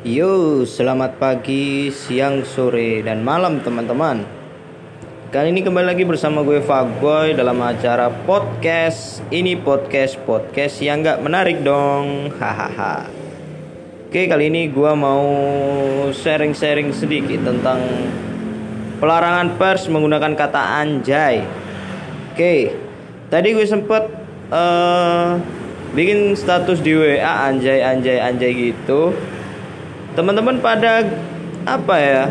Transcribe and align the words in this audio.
Yo, 0.00 0.64
selamat 0.64 1.20
pagi, 1.20 1.92
siang, 1.92 2.48
sore, 2.48 3.04
dan 3.04 3.20
malam 3.20 3.60
teman-teman. 3.60 4.24
Kali 5.28 5.52
ini 5.52 5.60
kembali 5.60 5.92
lagi 5.92 6.08
bersama 6.08 6.40
gue 6.40 6.64
Fagboy 6.64 7.36
dalam 7.36 7.60
acara 7.60 8.08
podcast. 8.24 9.20
Ini 9.28 9.60
podcast, 9.60 10.16
podcast 10.24 10.80
yang 10.80 11.04
gak 11.04 11.20
menarik 11.20 11.60
dong. 11.60 12.32
Hahaha. 12.40 13.04
Oke, 14.08 14.24
kali 14.24 14.48
ini 14.48 14.72
gue 14.72 14.92
mau 14.96 15.28
sharing-sharing 16.16 16.96
sedikit 16.96 17.44
tentang 17.44 17.84
Pelarangan 18.98 19.54
pers 19.54 19.86
menggunakan 19.86 20.34
kata 20.34 20.82
anjay. 20.82 21.46
Oke, 22.34 22.74
tadi 23.30 23.54
gue 23.54 23.62
sempet 23.62 24.17
uh, 24.52 25.36
bikin 25.92 26.36
status 26.36 26.80
di 26.84 26.92
WA 26.96 27.48
anjay 27.48 27.80
anjay 27.80 28.18
anjay 28.20 28.52
gitu. 28.52 29.14
Teman-teman 30.12 30.58
pada 30.58 31.06
apa 31.68 31.96
ya 32.00 32.24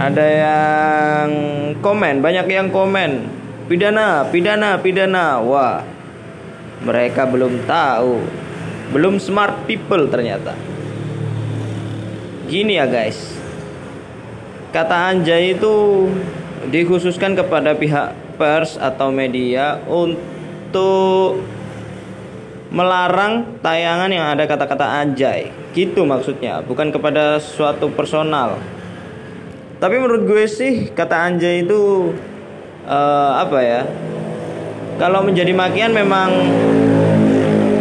ada 0.00 0.24
yang 0.26 1.30
komen 1.80 2.24
banyak 2.24 2.46
yang 2.50 2.68
komen. 2.72 3.40
Pidana 3.70 4.26
pidana 4.26 4.80
pidana. 4.80 5.38
Wah 5.38 5.86
mereka 6.82 7.28
belum 7.28 7.64
tahu. 7.68 8.18
Belum 8.90 9.22
smart 9.22 9.70
people 9.70 10.10
ternyata. 10.10 10.56
Gini 12.50 12.74
ya 12.74 12.90
guys. 12.90 13.38
Kata 14.74 15.14
anjay 15.14 15.54
itu 15.54 16.06
dikhususkan 16.70 17.38
kepada 17.38 17.74
pihak 17.74 18.14
pers 18.38 18.74
atau 18.78 19.14
media 19.14 19.78
untuk 19.86 20.39
melarang 22.70 23.58
tayangan 23.58 24.10
yang 24.14 24.30
ada 24.30 24.46
kata-kata 24.46 25.02
anjay 25.02 25.50
gitu 25.74 26.06
maksudnya 26.06 26.62
bukan 26.62 26.94
kepada 26.94 27.38
suatu 27.42 27.90
personal. 27.90 28.58
Tapi 29.80 29.96
menurut 29.96 30.28
gue 30.28 30.44
sih 30.46 30.92
kata 30.92 31.30
anjay 31.30 31.66
itu 31.66 32.12
uh, 32.86 33.32
apa 33.42 33.58
ya 33.58 33.80
kalau 35.00 35.24
menjadi 35.24 35.50
makian 35.56 35.90
memang 35.90 36.30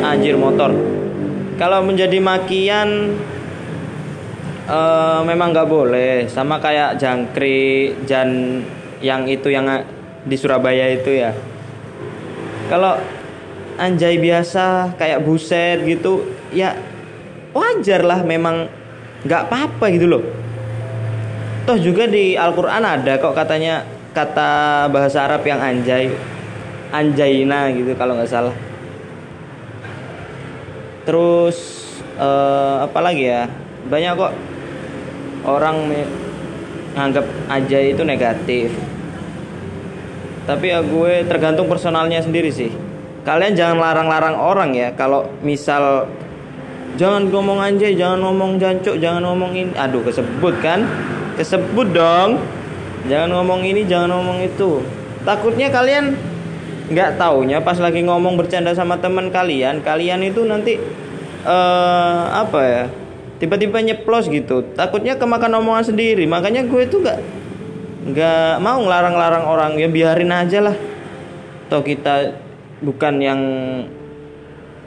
anjir 0.01 0.39
motor. 0.39 0.71
Kalau 1.59 1.83
menjadi 1.83 2.23
makian 2.23 3.19
uh, 4.65 5.21
memang 5.27 5.51
nggak 5.51 5.69
boleh. 5.69 6.25
Sama 6.31 6.57
kayak 6.63 6.97
jangkrik 6.97 8.07
jan 8.07 8.63
yang 9.03 9.27
itu 9.27 9.51
yang 9.51 9.67
di 10.23 10.35
Surabaya 10.39 10.87
itu 10.91 11.19
ya 11.19 11.35
kalau 12.69 13.01
anjay 13.81 14.21
biasa 14.21 14.93
kayak 14.95 15.25
buset 15.25 15.81
gitu 15.89 16.21
ya 16.53 16.77
wajar 17.51 18.05
lah 18.05 18.21
memang 18.21 18.69
nggak 19.25 19.49
apa-apa 19.49 19.85
gitu 19.91 20.05
loh. 20.05 20.23
Toh 21.65 21.77
juga 21.81 22.05
di 22.05 22.37
Al-Quran 22.37 22.83
ada 22.85 23.17
kok 23.17 23.33
katanya 23.33 23.83
kata 24.13 24.85
bahasa 24.93 25.25
Arab 25.25 25.41
yang 25.43 25.59
anjay 25.59 26.13
anjayna 26.93 27.73
gitu 27.73 27.97
kalau 27.97 28.15
nggak 28.15 28.29
salah. 28.29 28.55
Terus 31.09 31.57
uh, 32.21 32.85
apa 32.85 32.99
lagi 33.01 33.25
ya? 33.25 33.49
Banyak 33.89 34.13
kok 34.13 34.33
orang 35.49 35.89
menganggap 35.89 37.25
anjay 37.49 37.97
itu 37.97 38.03
negatif 38.05 38.69
tapi 40.45 40.71
ya 40.71 40.79
gue 40.83 41.25
tergantung 41.27 41.67
personalnya 41.67 42.21
sendiri 42.23 42.51
sih. 42.53 42.71
Kalian 43.27 43.53
jangan 43.53 43.77
larang-larang 43.83 44.37
orang 44.39 44.71
ya. 44.73 44.89
Kalau 44.95 45.27
misal 45.43 46.07
jangan 46.95 47.27
ngomong 47.29 47.59
anjay 47.59 47.93
jangan 47.93 48.23
ngomong 48.23 48.57
jancuk 48.57 48.95
jangan 48.97 49.25
ngomong 49.27 49.51
ini. 49.55 49.71
Aduh 49.75 50.03
kesebut 50.03 50.55
kan? 50.63 50.87
Kesebut 51.35 51.91
dong. 51.91 52.39
Jangan 53.07 53.29
ngomong 53.35 53.63
ini 53.63 53.87
jangan 53.87 54.15
ngomong 54.15 54.43
itu. 54.43 54.83
Takutnya 55.23 55.71
kalian 55.71 56.15
nggak 56.89 57.21
taunya 57.21 57.61
pas 57.61 57.77
lagi 57.77 58.01
ngomong 58.01 58.33
bercanda 58.33 58.73
sama 58.73 58.97
teman 58.97 59.29
kalian 59.29 59.85
kalian 59.85 60.25
itu 60.25 60.41
nanti 60.41 60.81
uh, 61.45 62.33
apa 62.33 62.59
ya 62.65 62.83
tiba-tiba 63.39 63.79
nyeplos 63.79 64.27
gitu. 64.27 64.67
Takutnya 64.75 65.15
kemakan 65.15 65.63
omongan 65.63 65.95
sendiri. 65.95 66.27
Makanya 66.27 66.67
gue 66.67 66.81
itu 66.83 66.99
nggak 66.99 67.19
nggak 68.09 68.61
mau 68.61 68.81
ngelarang-larang 68.81 69.45
orang 69.45 69.71
ya 69.77 69.87
biarin 69.87 70.33
aja 70.33 70.59
lah. 70.65 70.75
Toh 71.69 71.85
kita 71.85 72.33
bukan 72.81 73.13
yang 73.21 73.41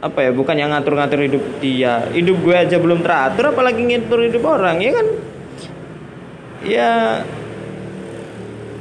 apa 0.02 0.18
ya 0.18 0.30
bukan 0.34 0.58
yang 0.58 0.74
ngatur-ngatur 0.74 1.20
hidup 1.22 1.44
dia. 1.62 2.10
Hidup 2.10 2.42
gue 2.42 2.56
aja 2.58 2.76
belum 2.82 3.06
teratur 3.06 3.54
apalagi 3.54 3.86
ngatur 3.86 4.26
hidup 4.26 4.42
orang 4.42 4.82
ya 4.82 4.90
kan? 4.90 5.06
Ya 6.66 6.90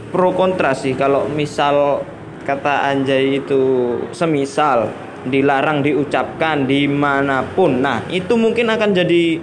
pro 0.09 0.33
kontra 0.33 0.73
sih. 0.73 0.97
Kalau 0.97 1.29
misal 1.29 2.01
kata 2.41 2.89
anjay 2.89 3.37
itu 3.37 3.61
semisal 4.09 4.89
dilarang 5.21 5.85
diucapkan 5.85 6.65
di 6.65 6.89
mana 6.89 7.45
pun. 7.45 7.85
Nah 7.85 8.01
itu 8.09 8.33
mungkin 8.33 8.73
akan 8.73 8.89
jadi 8.97 9.37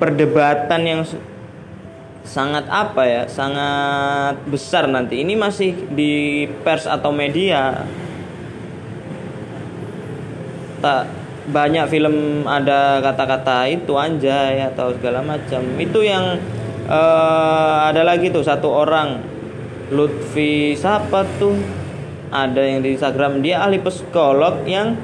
perdebatan 0.00 0.80
yang 0.82 1.00
sangat 2.22 2.70
apa 2.70 3.02
ya 3.04 3.22
sangat 3.26 4.38
besar 4.46 4.86
nanti. 4.88 5.22
Ini 5.22 5.34
masih 5.34 5.92
di 5.92 6.46
pers 6.62 6.86
atau 6.86 7.10
media. 7.10 7.82
Tak 10.82 11.06
banyak 11.42 11.86
film 11.90 12.46
ada 12.46 13.02
kata-kata 13.02 13.66
itu 13.70 13.94
anjay 13.98 14.62
atau 14.62 14.94
segala 14.94 15.22
macam. 15.22 15.62
Itu 15.78 16.02
yang 16.02 16.38
uh, 16.86 17.90
ada 17.90 18.02
lagi 18.06 18.30
tuh 18.30 18.46
satu 18.46 18.70
orang. 18.70 19.22
Lutfi 19.92 20.72
siapa 20.72 21.28
tuh? 21.36 21.54
Ada 22.32 22.64
yang 22.64 22.80
di 22.80 22.96
Instagram. 22.96 23.44
Dia 23.44 23.60
ahli 23.60 23.76
psikolog 23.76 24.64
yang 24.64 24.96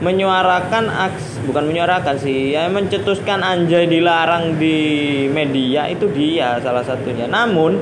menyuarakan 0.00 0.88
aks 0.88 1.44
bukan 1.44 1.68
menyuarakan 1.68 2.16
sih 2.16 2.56
ya 2.56 2.72
mencetuskan 2.72 3.44
anjay 3.44 3.84
dilarang 3.84 4.56
di 4.56 5.28
media 5.28 5.88
itu 5.92 6.08
dia 6.08 6.56
salah 6.64 6.84
satunya. 6.84 7.28
Namun 7.28 7.76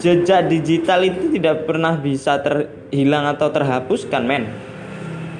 jejak 0.00 0.48
digital 0.48 1.04
itu 1.04 1.36
tidak 1.36 1.64
pernah 1.64 1.96
bisa 1.96 2.40
terhilang 2.40 3.28
atau 3.32 3.48
terhapuskan 3.48 4.22
men. 4.24 4.44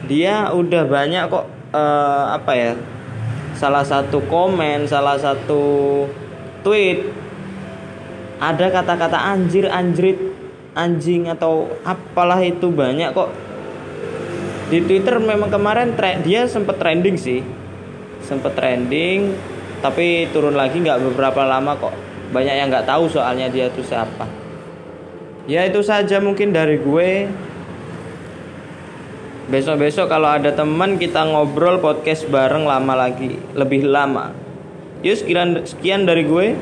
Dia 0.09 0.53
udah 0.53 0.89
banyak 0.89 1.29
kok 1.29 1.47
uh, 1.77 2.35
apa 2.35 2.53
ya 2.57 2.73
salah 3.61 3.85
satu 3.85 4.25
komen 4.25 4.89
salah 4.89 5.21
satu 5.21 5.63
tweet 6.65 7.13
ada 8.41 8.73
kata-kata 8.73 9.21
anjir 9.21 9.69
anjrit 9.69 10.17
anjing 10.73 11.29
atau 11.29 11.69
apalah 11.85 12.41
itu 12.41 12.73
banyak 12.73 13.13
kok 13.13 13.29
di 14.71 14.79
Twitter 14.87 15.19
memang 15.19 15.51
kemarin 15.51 15.93
dia 16.23 16.47
sempat 16.47 16.79
trending 16.79 17.19
sih 17.19 17.43
sempat 18.23 18.55
trending 18.55 19.35
tapi 19.83 20.31
turun 20.31 20.55
lagi 20.55 20.79
nggak 20.79 21.03
beberapa 21.11 21.43
lama 21.43 21.75
kok 21.77 21.93
banyak 22.31 22.55
yang 22.55 22.71
nggak 22.71 22.87
tahu 22.87 23.11
soalnya 23.11 23.51
dia 23.51 23.67
itu 23.67 23.83
siapa 23.83 24.31
ya 25.51 25.67
itu 25.67 25.83
saja 25.83 26.23
mungkin 26.23 26.55
dari 26.55 26.79
gue 26.79 27.27
Besok-besok 29.51 30.07
kalau 30.07 30.31
ada 30.31 30.55
teman 30.55 30.95
kita 30.95 31.27
ngobrol 31.27 31.83
podcast 31.83 32.23
bareng 32.31 32.71
lama 32.71 32.95
lagi, 32.95 33.35
lebih 33.59 33.83
lama. 33.83 34.31
Yuk 35.03 35.27
sekian 35.27 35.67
sekian 35.67 36.07
dari 36.07 36.23
gue. 36.23 36.55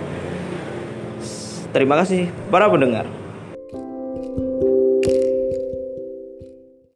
Terima 1.77 2.01
kasih 2.01 2.33
para 2.49 2.65
pendengar. 2.73 3.05